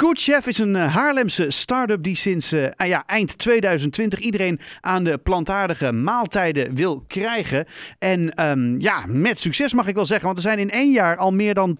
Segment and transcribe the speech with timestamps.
[0.00, 4.60] Good Chef is een uh, Haarlemse start-up die sinds uh, ah ja, eind 2020 iedereen
[4.80, 7.66] aan de plantaardige maaltijden wil krijgen.
[7.98, 11.16] En um, ja, met succes mag ik wel zeggen, want er zijn in één jaar
[11.16, 11.78] al meer dan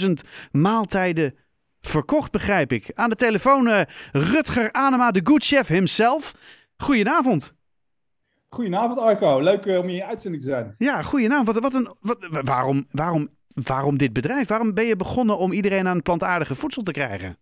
[0.00, 0.08] 10.000
[0.52, 1.34] maaltijden
[1.80, 2.90] verkocht, begrijp ik.
[2.94, 3.80] Aan de telefoon uh,
[4.12, 6.34] Rutger Anema, de Good Chef himself.
[6.76, 7.54] Goedenavond.
[8.48, 10.74] Goedenavond Arco, leuk om in je uitzending te zijn.
[10.78, 11.46] Ja, goedenavond.
[11.46, 13.28] Wat, wat een, wat, waarom, waarom
[13.66, 14.48] waarom dit bedrijf?
[14.48, 17.36] Waarom ben je begonnen om iedereen aan plantaardige voedsel te krijgen?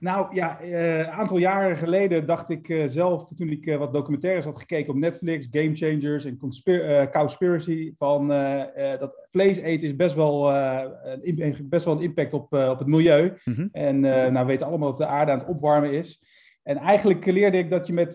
[0.00, 3.92] Nou ja, een uh, aantal jaren geleden dacht ik uh, zelf, toen ik uh, wat
[3.92, 8.28] documentaires had gekeken op Netflix, Game Changers en Conspir Cowspiracy, van
[8.98, 13.32] dat vlees eten is best wel, een, best wel een impact op, op het milieu.
[13.44, 13.68] Mm -hmm.
[13.72, 16.22] En nou, we weten allemaal dat de aarde aan het opwarmen is.
[16.62, 18.14] En eigenlijk leerde ik dat je met,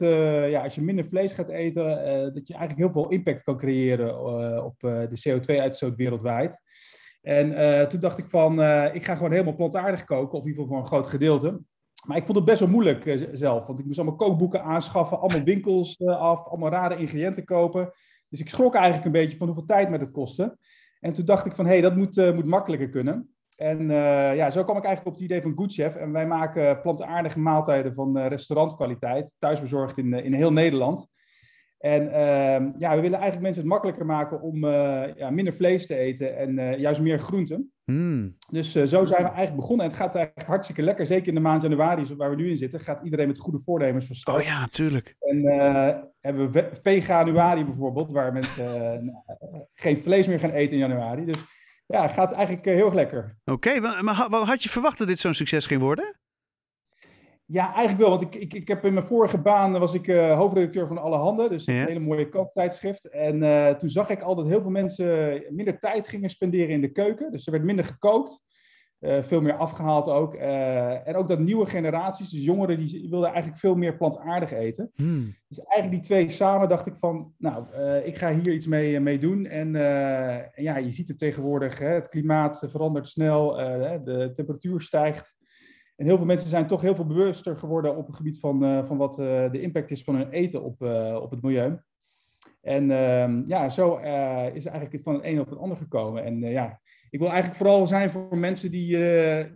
[0.49, 1.85] ja, als je minder vlees gaat eten,
[2.33, 6.61] dat je eigenlijk heel veel impact kan creëren op de CO2-uitstoot wereldwijd.
[7.23, 8.53] En toen dacht ik van,
[8.93, 11.59] ik ga gewoon helemaal plantaardig koken, of in ieder geval voor een groot gedeelte.
[12.05, 15.43] Maar ik vond het best wel moeilijk zelf, want ik moest allemaal kookboeken aanschaffen, allemaal
[15.43, 17.91] winkels af, allemaal rare ingrediënten kopen.
[18.29, 20.57] Dus ik schrok eigenlijk een beetje van hoeveel tijd met het kostte.
[20.99, 23.35] En toen dacht ik van, hé, hey, dat moet, moet makkelijker kunnen.
[23.55, 23.87] En
[24.35, 25.95] ja, zo kwam ik eigenlijk op het idee van Good Chef.
[25.95, 31.07] En wij maken plantaardige maaltijden van restaurantkwaliteit, thuisbezorgd in, in heel Nederland.
[31.83, 34.65] En uh, ja, we willen eigenlijk mensen het makkelijker maken om
[35.15, 37.71] ja, minder vlees te eten en juist meer groenten.
[37.85, 38.35] Mm.
[38.51, 39.85] Dus zo zijn we eigenlijk begonnen.
[39.85, 41.05] En het gaat eigenlijk hartstikke lekker.
[41.05, 44.05] Zeker in de maand januari, waar we nu in zitten, gaat iedereen met goede voornemens
[44.05, 44.37] van start.
[44.37, 45.15] Oh ja, natuurlijk.
[45.19, 45.43] En
[46.19, 49.23] hebben we veganuari bijvoorbeeld, waar mensen
[49.73, 51.25] geen vlees meer gaan eten in januari.
[51.25, 51.43] Dus
[51.87, 53.37] ja, het gaat eigenlijk heel erg lekker.
[53.45, 56.15] Oké, okay, maar had je verwacht dat dit zo'n succes ging worden?
[57.45, 58.09] Ja, eigenlijk wel.
[58.09, 61.17] Want ik, ik, ik heb in mijn vorige baan was ik uh, hoofdredacteur van Alle
[61.17, 61.49] Handen.
[61.49, 63.09] Dus is een hele mooie kooktijdschrift.
[63.09, 66.81] En uh, toen zag ik al dat heel veel mensen minder tijd gingen spenderen in
[66.81, 67.31] de keuken.
[67.31, 68.41] Dus er werd minder gekookt.
[68.99, 70.33] Uh, veel meer afgehaald ook.
[70.33, 74.91] en ook dat nieuwe generaties, dus jongeren, die wilden eigenlijk veel meer plantaardig eten.
[74.95, 75.35] Hmm.
[75.47, 77.65] Dus eigenlijk die twee samen dacht ik van, nou,
[78.03, 79.45] ik ga hier iets mee, mee doen.
[79.45, 83.53] En, en, ja, je ziet het tegenwoordig, hè, het klimaat verandert snel,
[84.03, 85.35] de temperatuur stijgt.
[86.03, 88.85] En heel veel mensen zijn toch heel veel bewuster geworden op het gebied van, uh,
[88.85, 91.77] van wat uh, de impact is van hun eten op, uh, op het milieu.
[92.61, 93.95] En ehm, ja, zo
[94.53, 96.23] is eigenlijk van het een op het ander gekomen.
[96.23, 98.97] En ja, ik wil eigenlijk vooral zijn voor mensen die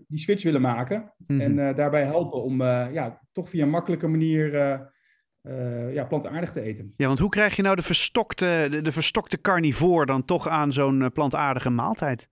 [0.08, 1.14] die switch willen maken.
[1.18, 1.60] Mm -hmm.
[1.60, 4.52] En daarbij helpen om ja, toch via een makkelijke manier
[5.94, 6.94] ja, plantaardig te eten.
[6.98, 10.72] Ja, want hoe krijg je nou de verstokte, de, de verstokte carnivoor dan toch aan
[10.72, 12.30] zo'n plantaardige maaltijd?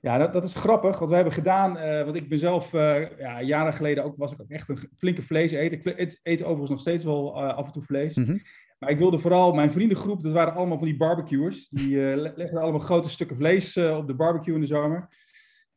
[0.00, 0.98] Ja, dat, dat is grappig.
[0.98, 4.32] Wat we hebben gedaan, uh, want ik ben zelf uh, ja, jaren geleden ook, was
[4.32, 5.98] ik ook echt een flinke vleeseter.
[5.98, 8.16] Ik eet overigens nog steeds wel uh, af en toe vlees.
[8.16, 8.40] Mm -hmm.
[8.78, 11.68] Maar ik wilde vooral, mijn vriendengroep, dat waren allemaal van die barbecuers.
[11.68, 15.08] Die legden allemaal grote stukken vlees op de barbecue in de zomer.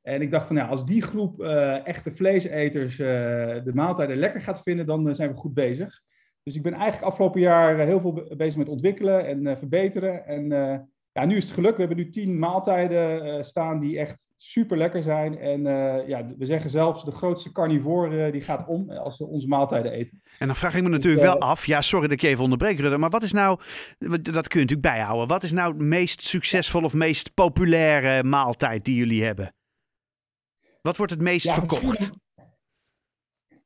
[0.02, 1.42] En ik dacht van, ja, als die groep
[1.84, 6.02] echte vleeseters de maaltijden lekker gaat vinden, dan zijn we goed bezig.
[6.44, 10.26] Dus ik ben eigenlijk afgelopen jaar heel veel bezig met ontwikkelen en verbeteren.
[10.26, 10.52] En
[11.14, 11.76] ja, nu is het geluk.
[11.76, 15.38] We hebben nu tien maaltijden uh, staan die echt super lekker zijn.
[15.38, 19.26] En uh, ja, we zeggen zelfs de grootste carnivore uh, die gaat om als we
[19.26, 20.22] onze maaltijden eten.
[20.40, 21.66] En dan vraag ik me natuurlijk wel af.
[21.66, 23.00] Ja, sorry dat ik je even onderbreek, Rudder.
[23.00, 23.60] Maar wat is nou,
[24.22, 25.28] dat kun je natuurlijk bijhouden.
[25.28, 29.54] Wat is nou het meest succesvol of meest populaire maaltijd die jullie hebben?
[30.82, 32.12] Wat wordt het meest ja, verkocht?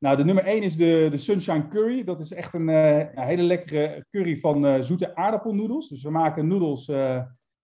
[0.00, 2.04] Nou, de nummer 1 is de, de Sunshine Curry.
[2.04, 5.88] Dat is echt een, een hele lekkere curry van zoete aardappelnoedels.
[5.88, 6.90] Dus we maken noedels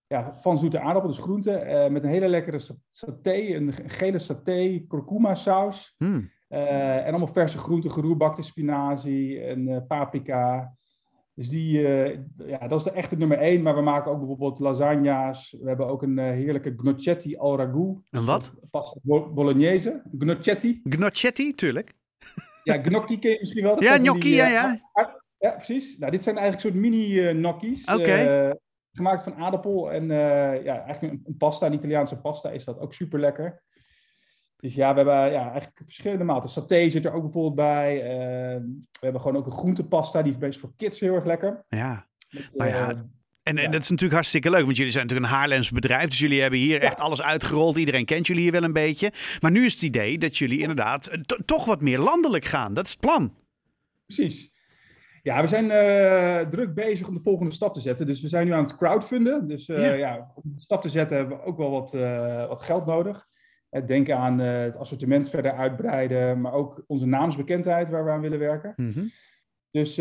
[0.07, 4.83] ja, van zoete aardappel, dus groenten, uh, met een hele lekkere saté, een gele saté,
[4.87, 5.95] kurkuma saus.
[5.97, 6.33] Mm.
[6.49, 10.73] Uh, en allemaal verse groenten, geroerbakte spinazie en uh, paprika.
[11.33, 11.81] Dus die,
[12.37, 13.61] ja, dat is de echte nummer één.
[13.61, 15.55] Maar we maken ook bijvoorbeeld lasagna's.
[15.61, 18.01] We hebben ook een heerlijke gnocchetti al ragout.
[18.09, 18.53] Een wat?
[18.71, 18.99] Pasta
[19.33, 20.01] bolognese.
[20.17, 20.81] Gnocchetti.
[20.83, 21.93] Gnocchetti, tuurlijk.
[22.63, 23.75] Ja, gnocchi ken je misschien wel.
[23.75, 24.81] Dat ja, gnocchi, ja, ja.
[25.37, 25.97] Ja, precies.
[25.97, 27.85] Nou, dit zijn eigenlijk soort mini-gnocchis.
[27.85, 27.99] Oké.
[27.99, 28.53] Okay
[28.95, 32.79] gemaakt van aardappel en uh, ja, eigenlijk een, een, pasta, een Italiaanse pasta, is dat
[32.79, 33.63] ook super lekker.
[34.57, 36.49] Dus ja, we hebben ja, eigenlijk verschillende maten.
[36.49, 37.95] Saté zit er ook bijvoorbeeld bij.
[37.95, 38.61] Uh,
[38.91, 41.65] we hebben gewoon ook een groentepasta, die is voor kids heel erg lekker.
[41.67, 43.69] Ja, Met, maar ja, en, en ja.
[43.69, 46.09] dat is natuurlijk hartstikke leuk, want jullie zijn natuurlijk een Haarlems bedrijf.
[46.09, 46.87] Dus jullie hebben hier ja.
[46.87, 47.77] echt alles uitgerold.
[47.77, 49.11] Iedereen kent jullie hier wel een beetje.
[49.41, 52.73] Maar nu is het idee dat jullie inderdaad toch wat meer landelijk gaan.
[52.73, 53.33] Dat is het plan.
[54.05, 54.51] Precies.
[55.25, 58.05] Ja, we zijn uh, druk bezig om de volgende stap te zetten.
[58.05, 59.47] Dus we zijn nu aan het crowdfunden.
[59.47, 59.93] Dus uh, ja.
[59.93, 60.31] ja.
[60.35, 63.27] om de stap te zetten hebben we ook wel wat, uh, wat geld nodig.
[63.85, 68.73] Denk aan het assortiment verder uitbreiden, maar ook onze naamsbekendheid waar we aan willen werken.
[68.75, 69.09] Mm -hmm.
[69.71, 69.99] Dus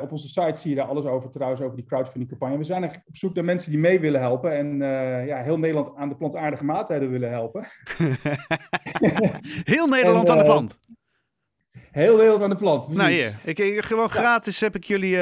[0.00, 2.58] op onze site zie je daar alles over trouwens, over die crowdfunding campagne.
[2.58, 4.52] We zijn eigenlijk op zoek naar mensen die mee willen helpen.
[4.56, 4.78] En
[5.26, 7.66] ja, heel Nederland aan de plantaardige maaltijden willen helpen.
[9.74, 10.78] heel Nederland en, aan de plant.
[11.96, 13.02] Heel Nederland aan de plant, precies.
[13.02, 15.16] Nou hier, ik, gewoon gratis heb ik jullie...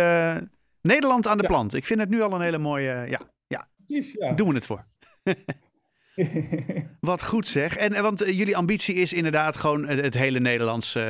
[0.80, 1.48] Nederland aan de ja.
[1.48, 1.74] plant.
[1.74, 3.06] Ik vind het nu al een hele mooie...
[3.08, 3.68] ja, ja.
[3.86, 4.32] Precies, ja.
[4.32, 4.86] doen we het voor.
[7.00, 7.76] Wat goed zeg.
[7.76, 11.00] En, want jullie ambitie is inderdaad gewoon het hele Nederlandse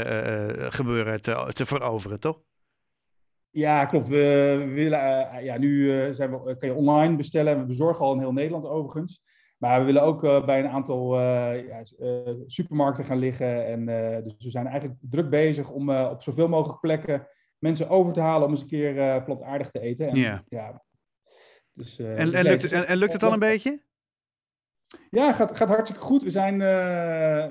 [0.59, 2.41] uh, gebeuren te, te veroveren, toch?
[3.51, 4.09] Ja, klopt.
[4.09, 7.59] We, willen, uh, ja, nu zijn we, kan je online bestellen.
[7.59, 9.23] We bezorgen al in heel Nederland overigens.
[9.65, 11.83] Maar we willen ook bij een aantal ja,
[12.47, 13.67] supermarkten gaan liggen.
[13.67, 13.87] En,
[14.25, 17.27] dus we zijn eigenlijk druk bezig om op zoveel mogelijk plekken
[17.59, 20.09] mensen over te halen om eens een keer plantaardig te eten.
[20.09, 20.45] En, ja.
[20.49, 20.83] ja
[21.73, 23.83] dus, en, dus en, lukt, en, en lukt het al een beetje?
[25.11, 26.23] Ja, gaat, gaat hartstikke goed.
[26.23, 26.61] We zijn, uh,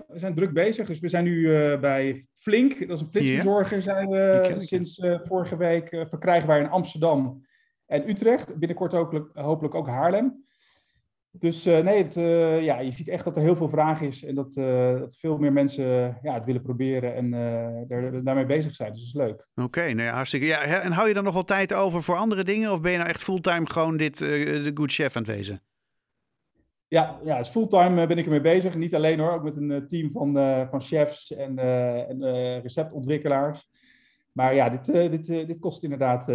[0.07, 0.87] we zijn druk bezig.
[0.87, 5.19] Dus we zijn nu uh, bij Flink, dat is een flitsbezorger, zijn we sinds uh,
[5.23, 7.45] vorige week verkrijgbaar in Amsterdam
[7.85, 8.55] en Utrecht.
[8.55, 8.93] Binnenkort
[9.33, 10.45] hopelijk ook Haarlem.
[11.39, 12.13] Dus nee, het,
[12.63, 14.53] ja, je ziet echt dat er heel veel vraag is en dat,
[14.99, 17.31] dat veel meer mensen ja, het willen proberen en
[17.87, 18.93] daar, daarmee bezig zijn.
[18.93, 19.47] Dus dat is leuk.
[19.55, 20.45] Oké, okay, nee, hartstikke.
[20.45, 22.97] Ja, en hou je dan nog wel tijd over voor andere dingen of ben je
[22.97, 25.61] nou echt fulltime gewoon dit, de good chef aan het wezen?
[26.93, 28.75] Ja, ja dus fulltime eh, ben ik ermee bezig.
[28.75, 30.33] Niet alleen hoor, ook met een eh, team van,
[30.69, 31.57] van chefs en,
[32.07, 33.69] en receptontwikkelaars.
[34.31, 36.25] Maar ja, dit, dit, dit kost inderdaad.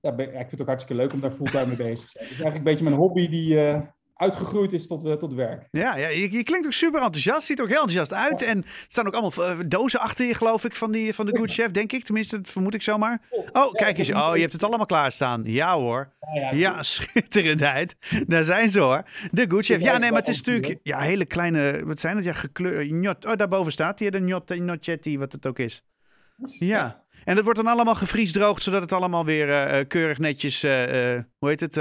[0.00, 2.24] ja, ik vind het ook hartstikke leuk om daar fulltime mee bezig te zijn.
[2.24, 3.56] Het is eigenlijk een beetje mijn hobby die,
[4.18, 5.68] uitgegroeid is tot, uh, tot werk.
[5.70, 7.46] Ja, ja je, je, klinkt ook super enthousiast.
[7.46, 8.42] Ziet er ook heel enthousiast uit.
[8.42, 11.36] En er staan ook allemaal uh, dozen achter je, geloof ik, van, die, van de
[11.36, 12.04] Good Chef, denk ik.
[12.04, 13.20] Tenminste, dat vermoed ik zomaar.
[13.52, 14.12] Oh, kijk eens.
[14.12, 15.42] Oh, je hebt het allemaal klaarstaan.
[15.44, 16.12] Ja hoor.
[16.50, 17.96] Ja, schitterendheid.
[18.26, 19.04] Daar zijn ze hoor.
[19.30, 19.80] De Good Chef.
[19.80, 20.80] Ja, nee, maar het is natuurlijk...
[20.82, 21.84] Ja, hele kleine...
[21.84, 22.24] Wat zijn het?
[22.24, 23.26] Ja, gekleurd...
[23.26, 25.82] Oh, daarboven staat hier de gnot, gnocchetti, wat het ook is.
[26.58, 27.06] Ja.
[27.28, 30.72] En dat wordt dan allemaal gevriesdroogd, zodat het allemaal weer uh, keurig netjes, uh,
[31.38, 31.74] hoe heet het,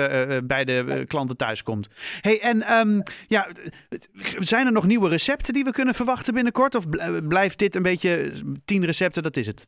[0.47, 1.89] bij de klanten thuis komt.
[2.21, 3.47] hey, en um, ja,
[4.39, 6.75] zijn er nog nieuwe recepten die we kunnen verwachten binnenkort?
[6.75, 6.85] Of
[7.27, 8.31] blijft dit een beetje
[8.65, 9.67] tien recepten, dat is het?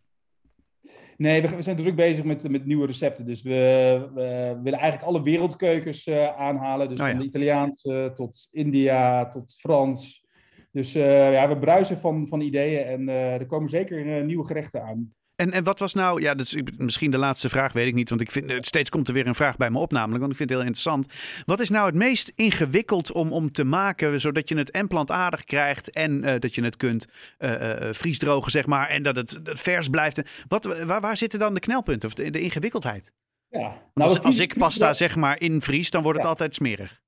[1.18, 3.26] Nee, we, zijn druk bezig met, met nieuwe recepten.
[3.26, 6.90] Dus we, we willen eigenlijk alle wereldkeukens aanhalen.
[6.90, 7.12] Dus oh, ja.
[7.12, 10.26] van de Italiaanse tot India tot Frans.
[10.72, 15.18] Dus ja, we bruisen van, van ideeën en er komen zeker nieuwe gerechten aan.
[15.40, 18.10] En, en wat was nou, ja, dat is misschien de laatste vraag, weet ik niet.
[18.10, 20.20] Want ik vind, steeds komt er weer een vraag bij me op, namelijk.
[20.20, 21.08] Want ik vind het heel interessant.
[21.46, 25.44] Wat is nou het meest ingewikkeld om, om te maken, zodat je het en plantaardig
[25.44, 27.08] krijgt en uh, dat je het kunt
[27.40, 28.90] uh, vriesdrogen, zeg maar.
[28.90, 30.22] En dat het, vers blijft.
[30.48, 33.12] Wat, waar, waar zitten dan de knelpunten of de, de ingewikkeldheid?
[33.50, 37.02] Ja, nou, als, als, ik pasta zeg maar invries, dan wordt het altijd smerig.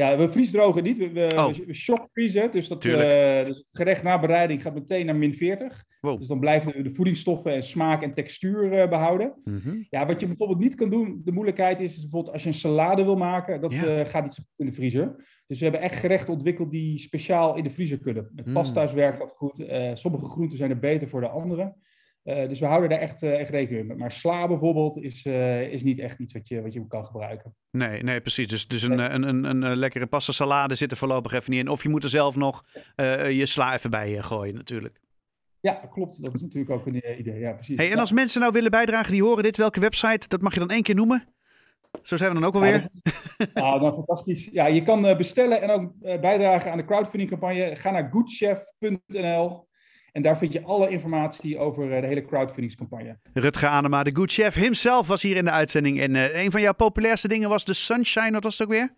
[0.00, 0.96] Ja, we vriesdrogen niet.
[0.96, 1.52] We, we, oh.
[1.66, 2.50] we shockvriezen.
[2.50, 2.94] Dus, dat, uh,
[3.44, 5.84] dus het gerecht na bereiding gaat meteen naar min 40.
[6.00, 9.34] Dus dan blijven de voedingsstoffen en smaak en textuur uh, behouden.
[9.44, 9.86] Mm -hmm.
[9.90, 12.54] Ja, wat je bijvoorbeeld niet kan doen, de moeilijkheid is, is bijvoorbeeld als je een
[12.54, 14.00] salade wil maken, dat ja.
[14.00, 15.14] uh, gaat niet zo goed in de vriezer.
[15.46, 18.30] Dus we hebben echt gerechten ontwikkeld die speciaal in de vriezer kunnen.
[18.34, 18.52] Met mm.
[18.52, 19.64] pasta's werkt dat goed.
[19.94, 21.74] sommige groenten zijn er beter voor de andere.
[22.24, 23.96] Uh, dus we houden daar echt, uh, echt rekening mee.
[23.96, 27.54] Maar sla bijvoorbeeld is, uh, is niet echt iets wat je, wat je kan gebruiken.
[27.70, 28.46] Nee, nee precies.
[28.46, 31.68] Dus, dus een, een, een, een, lekkere pasta salade zit er voorlopig even niet in.
[31.68, 32.64] Of je moet er zelf nog
[33.30, 35.00] je sla even bij gooien natuurlijk.
[35.60, 36.22] Ja, klopt.
[36.22, 37.38] Dat is natuurlijk ook een idee.
[37.38, 37.76] Ja, precies.
[37.76, 40.60] Hey, en als mensen nou willen bijdragen, die horen dit, welke website, dat mag je
[40.60, 41.24] dan één keer noemen?
[42.02, 42.88] Zo zijn we dan ook alweer.
[43.36, 44.48] Ja, nou, nou, fantastisch.
[44.52, 47.76] Ja, je kan bestellen en ook bijdragen aan de crowdfunding campagne.
[47.76, 49.68] Ga naar goodchef.nl
[50.12, 53.18] en daar vind je alle informatie over eh, de hele crowdfundingscampagne.
[53.32, 56.00] Rutger Anema, de good chef himself, was hier in de uitzending.
[56.00, 58.94] En uh, een van jouw populairste dingen was de Sunshine, wat was het ook weer?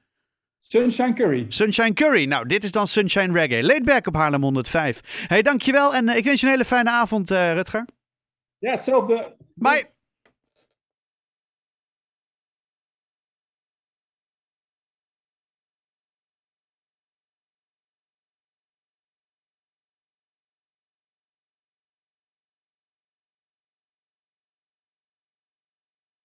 [0.61, 1.45] Sunshine Curry.
[1.49, 2.25] Sunshine Curry.
[2.25, 3.63] Nou, dit is dan Sunshine Reggae.
[3.63, 5.27] Laid back op Haarlem 105.
[5.29, 7.85] Hey, dankjewel en uh, ik wens je een hele fijne avond, Rutger.
[8.59, 9.37] Ja, hetzelfde.
[9.55, 9.91] Bye.